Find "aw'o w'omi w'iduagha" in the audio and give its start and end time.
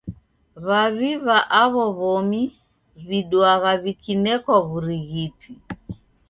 1.61-3.71